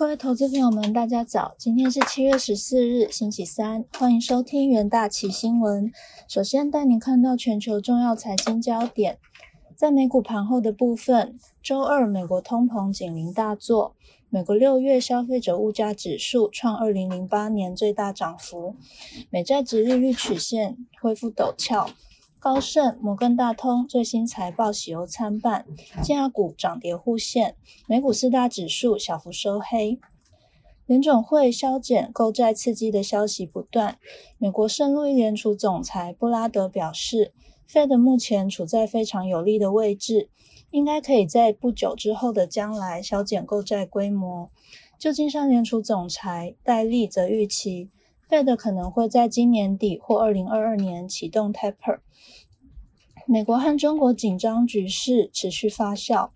[0.00, 1.54] 各位投资朋友们，大家早！
[1.58, 5.92] 今天是七月十四日，星期三，欢迎收听元大奇新闻。
[6.26, 9.18] 首先带您看到全球重要财经焦点。
[9.76, 13.94] 在美股盘后的部分，周二美国通膨警铃大作，
[14.30, 18.76] 美国六月消费者物价指数创二零零八年最大涨幅，
[19.28, 21.90] 美债值利率曲线恢复陡峭。
[22.42, 25.66] 高盛、摩根大通最新财报喜忧参半，
[26.02, 27.54] 金牙股涨跌互现，
[27.86, 29.98] 美股四大指数小幅收黑。
[30.86, 33.98] 联总会削减购债刺激的消息不断。
[34.38, 37.34] 美国圣路易联储总裁布拉德表示
[37.68, 40.30] ，Fed 目前处在非常有利的位置，
[40.70, 44.48] 应该可以在不久之后的将来削减购债规模。
[44.98, 47.90] 旧金山联储总裁戴利则预期。
[48.30, 51.98] Fed 可能会在今年底或二零二二年启动 Taper。
[53.26, 56.30] 美国和中国紧张局势持续发酵。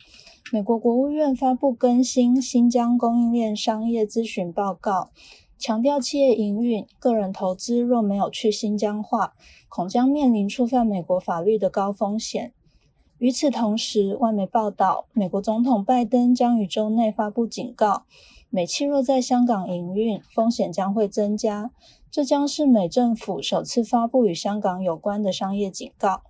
[0.50, 5.10] 美国国务院发布更新新疆供应链商业咨询报告，
[5.56, 9.34] 强调企业营运、个人投资若没有去新疆化，
[9.68, 12.52] 恐将面临触犯美国法律的高风险。
[13.24, 18.04] 与此同时，外媒报道，美国总统拜登将于周内发布警告。
[18.50, 21.70] 美企若在香港营运，风险将会增加。
[22.10, 26.24] 这将是美政府首次发布与香港有关的商业警告。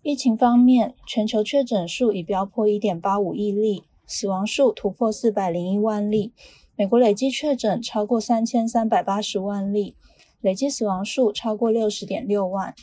[0.00, 6.32] 疫情方面，全球确诊数已飙破1.85亿例，死亡数突破401万例。
[6.76, 9.96] 美国累计确诊超过3380万例，
[10.40, 12.76] 累计死亡数超过60.6万。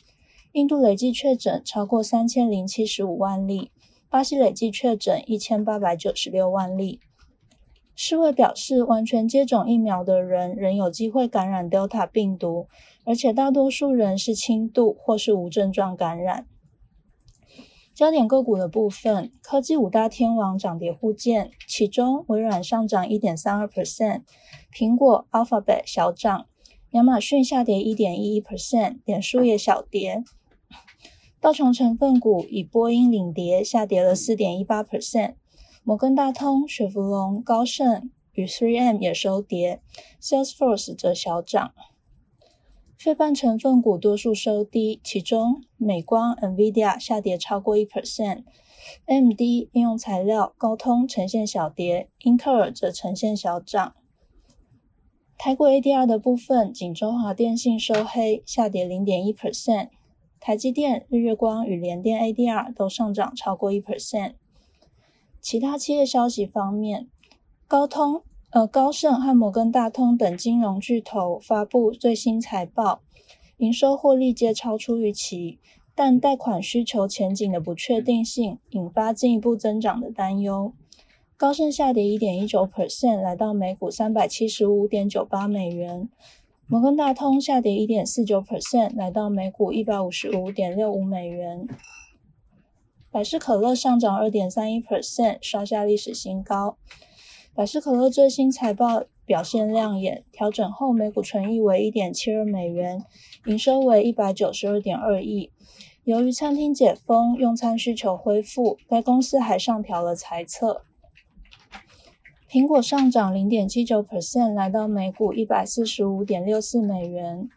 [0.54, 3.72] 印度累计确诊超过三千零七十五万例，
[4.08, 7.00] 巴西累计确诊一千八百九十六万例。
[7.96, 12.68] 世卫表示，完全接种疫苗的人仍有机会感染 Delta 病毒，
[13.04, 16.46] 而且大多数人是轻度或是无症状感染。
[17.96, 24.22] 焦点个股的部分，科技五大天王涨跌互见，其中微软上涨一点三二 percent，
[24.72, 26.46] 苹果 Alphabet 小涨，
[26.92, 30.24] 亚马逊下跌一点一一 percent，脸书也小跌。
[31.44, 35.34] 道琼成分股以波音领跌，下跌了四点一八 percent。
[35.84, 39.82] 摩根大通、雪佛龙、高盛与 3M 也收跌
[40.22, 41.74] ，Salesforce 则小涨。
[42.98, 49.42] 费半成分股多数收低，其中美光、NVIDIA 下跌超过一 percent，AMD
[49.74, 53.94] 应用材料、高通呈现小跌，英特尔则呈现小涨。
[55.38, 59.90] 台股 ADR 的部分，锦州华电信收黑，下跌零点一 percent，
[60.46, 64.34] 台积电、日月光与联电 ADR 都上涨超过一 percent。
[65.40, 67.08] 其他企业消息方面，
[67.66, 73.02] 高通、呃高盛和摩根大通等金融巨头发布最新财报，
[73.56, 75.60] 营收获利皆超出预期，
[75.96, 80.74] 但贷款需求前景的不确定性引发进一步增长的担忧。
[81.38, 86.10] 高盛下跌一点一九 percent，来到每股三百七十五点九八美元；
[86.66, 91.68] 摩根大通下跌一点四九 percent，来到每股一百五十五点六五美元。
[93.12, 96.78] 百事可乐上涨二点三一 percent，刷下历史新高。
[97.54, 103.04] 百事可乐最新财报表现亮眼，调整后每股纯益为一点七二美元，
[103.46, 105.52] 营收为一百九十二点二亿。
[106.06, 110.86] 由于餐厅解封，用餐需求恢复，该公司还上调了财测。
[112.54, 117.50] 苹果上涨零点七九 percent，来到每股一百四十五点六四美元。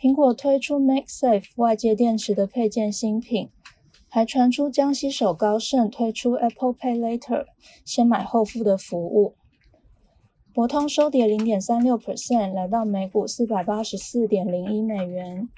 [0.00, 3.48] 苹果推出 MagSafe 外接电池的配件新品。
[4.08, 7.46] 还传出江西首高盛推出 Apple Pay Later
[7.84, 9.34] 先买后付的服务。
[10.54, 15.48] 博通收跌零点三六 percent，来到每股四百八十四点零一美元。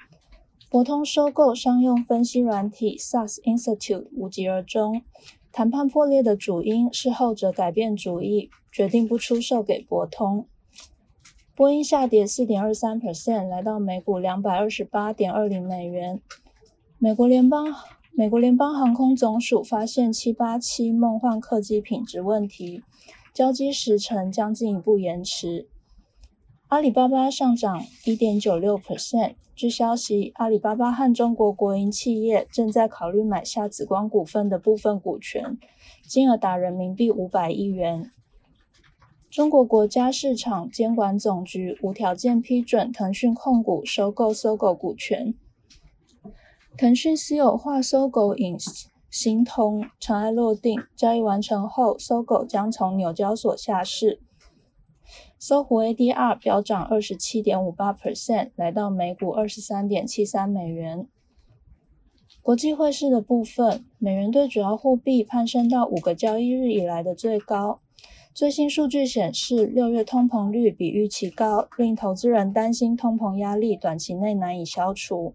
[0.71, 5.03] 博通收购商用分析软体 SaaS Institute 无疾而终，
[5.51, 10.47] 谈判破裂的主因是后者改变主意，决定不出售给博通。
[11.55, 16.21] 波音下跌四点二三 percent，来到每股两百二十八点二零美元。
[16.97, 17.75] 美国联邦。
[18.13, 22.83] 美国联邦航空总署发现787梦幻客机品质问题，
[23.33, 25.69] 交机时程将进一步延迟。
[26.71, 29.35] 阿里巴巴上涨1.96%。
[29.53, 35.57] 据消息，阿里巴巴和中国国营企业正在考虑买下紫光股份的部分股权，
[36.07, 38.09] 金额达人民币五百亿元。
[39.29, 45.33] 中国国家市场监管总局无条件批准腾讯控股收购搜狗股权。
[46.77, 48.55] 腾讯私有化搜狗引
[49.09, 54.21] 形同尘埃落定，交易完成后，搜狗将从纽交所下市。
[55.43, 61.07] 搜狐 ADR 飙涨二十七点五八 percent，来到每股二十三点七三美元。
[62.43, 67.79] 国际汇市的部分，美元对主要货币攀升到五个交易日以来的最高。
[68.35, 75.33] 最新数据显示，六月通膨率比预期高，令投资人担心通膨压力短期内难以消除。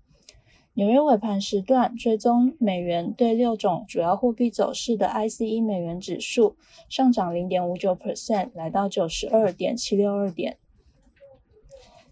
[0.78, 6.54] 纽约尾盘时段，追踪美元对六种主要货币走势的 ICE 美元指数
[6.86, 10.58] 上涨零点五九 percent，来到九十二点七六二点。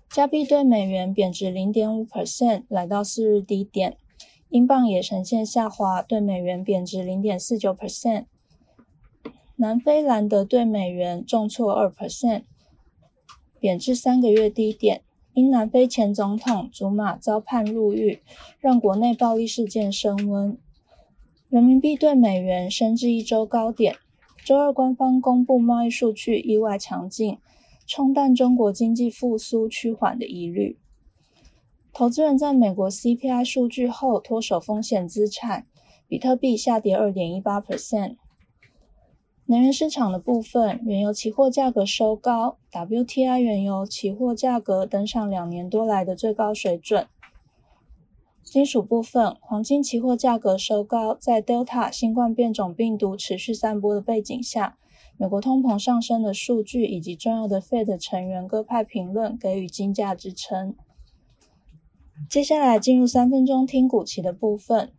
[0.08, 3.98] 加币对美元贬值零点五 percent，来到四日低点。
[4.48, 8.24] 英镑也呈现下滑，对美元贬值零点四九 percent。
[9.56, 12.44] 南非兰德对美元重挫二 percent，
[13.60, 15.02] 贬至三个月低点。
[15.34, 18.20] 因南非前总统祖马遭判入狱，
[18.60, 20.56] 让国内暴力事件升温，
[21.48, 23.96] 人民币对美元升至一周高点。
[24.44, 27.38] 周二官方公布贸易数据意外强劲，
[27.84, 30.78] 冲淡中国经济复苏趋缓的疑虑。
[31.92, 35.66] 投资人在美国 CPI 数据后脱手风险资产，
[36.06, 38.16] 比特币下跌二点一八 percent，
[39.46, 47.06] 能源市场的部分，原油期货价格收高，WTI 原油期货价格登上两年多来的最高水准。
[48.42, 54.78] 金属部分，黄金期货价格收高，在 Delta 新冠变种病毒持续散播的背景下，
[55.18, 60.74] 美国通膨上升的数据以及重要的 Fed 成员各派评论给予金价支撑。
[62.30, 64.90] 接下来进入三分钟听股期的部分，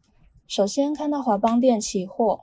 [0.46, 2.42] 首先看到华邦电期货。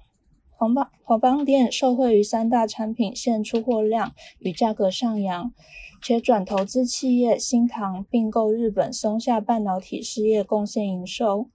[0.62, 5.53] 华邦华邦电受惠于三大产品线出货量与价格上扬，
[6.00, 11.49] 且转投资企业新唐并购日本松下半导体事业贡献营收。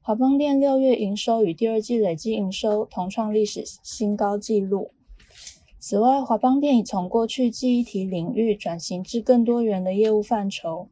[0.00, 4.92] 华邦电六月营收与第二季累计营收同创历史新高纪录。
[5.78, 10.88] 此外，华邦电已从过去记忆体领域转型至更多元的业务范畴，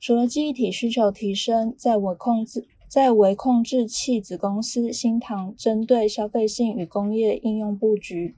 [0.00, 2.66] 除了记忆体需求提升，在我控制。
[2.96, 8.34] 在微控制器子公司新唐针对消费性与工业应用布局，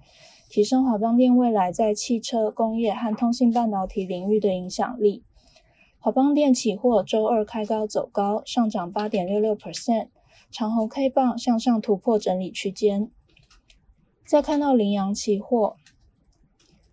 [0.51, 5.23] 提升华邦电未来在汽车工业和通信半导体领域的影响力。
[6.01, 10.09] 华邦电期货周二开高走高，上涨八点六六 percent，
[10.51, 13.13] 长红 K 棒向上突破整理区间。
[14.27, 15.77] 再看到羚羊期货，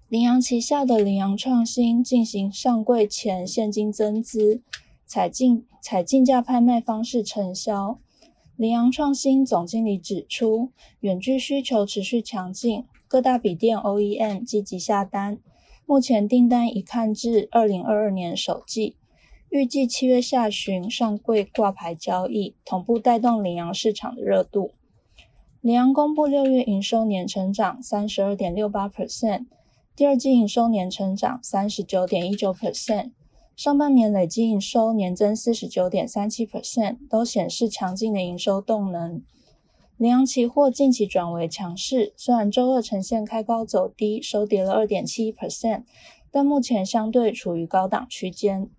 [0.07, 4.61] 羚羊旗下的羚羊创新进行上柜前现金增资。
[5.05, 7.99] 采竞采竞价拍卖方式承销。
[8.57, 10.71] 羚羊创新总经理指出，
[11.01, 15.39] 远距需求持续强劲，各大笔电 OEM 积极下单，
[15.85, 18.95] 目前订单已看至二零二二年首季，
[19.49, 24.71] 预计七月下旬上柜挂牌交易，同步带动羚羊市场的热度。
[25.59, 29.47] 羚羊公布六月营收年成长三十二点六八 percent，
[29.95, 33.11] 第二季营收年成长三十九点一九 percent。
[33.55, 39.23] 上半年累计营收年增四十九点三七 percent，都显示强劲的营收动能。
[39.95, 45.83] 羚羊期货近期转为强势，虽然周二呈现开高走低，收跌了二点七 percent，
[46.29, 48.69] 但目前相对处于高档区间。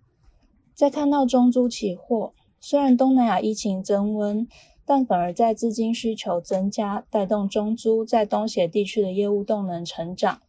[0.75, 4.47] 再看到中租期货，虽然东南亚疫情增温，
[4.85, 10.41] 但反而在资金需求增加，带动中租在东协地区的业务动能成长。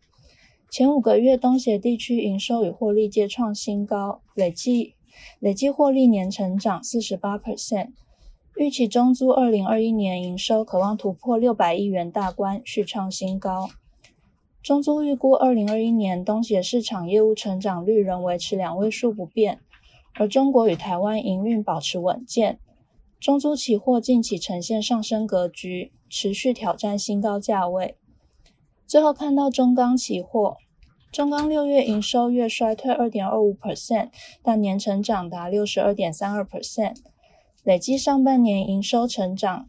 [0.71, 4.95] 前五个月，东协地区营收与获利皆创新高，累计
[5.41, 7.93] 累计获利年成长四十八 percent。
[8.55, 13.71] 预期中租二零二一年营收可望突破六百亿元大关，续创新高。
[14.63, 19.61] 中租预估二零二一年东协市场业务成长率仍维持两位数不变，
[20.17, 22.59] 而中国与台湾营运保持稳健。
[23.19, 27.97] 中租期货近期呈现上升格局，持续挑战新高价位。
[28.89, 30.57] 最后看到中钢期货，
[31.13, 34.09] 中钢六月营收月衰退二点二五 percent，
[34.43, 36.97] 但年成长达六十二点三二 percent，
[37.63, 39.69] 累计上半年营收成长，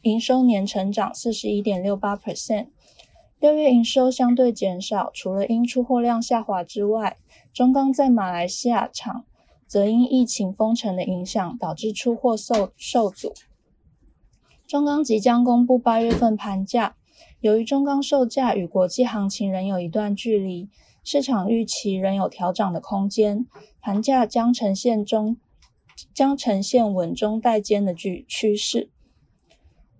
[0.00, 2.66] 营收年成长四十一点六八 percent。
[3.38, 7.18] 六月营收相对减少，除了因出货量下滑之外，
[7.52, 9.24] 中钢在马来西亚厂
[9.68, 13.32] 则因疫情封城的影响，导致出货受受阻。
[14.66, 16.96] 中钢即将公布八月份盘价。
[17.40, 20.68] 由于中钢售价与国际行情仍有一段距离，
[21.02, 23.46] 市场预期仍有调涨的空间，
[23.80, 25.36] 盘价将呈现中
[26.14, 28.90] 将呈现稳中带尖的趋趋势。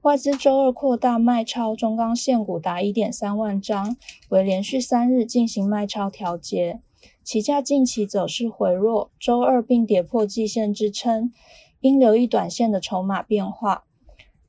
[0.02, 3.96] 外资周二扩大卖超中钢现股达一点三万张，
[4.30, 6.80] 为连续三日进行卖超调节，
[7.22, 11.32] 期价近期走势回弱，周二并跌破季线支撑，
[11.80, 13.84] 应留意短线的筹码变化。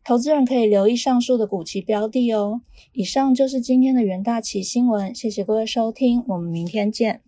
[0.06, 2.62] 投资人可以留意上述的股期标的哦。
[2.92, 7.24] 以上就是今天的元大旗新闻，谢谢各位收听，我们明天见。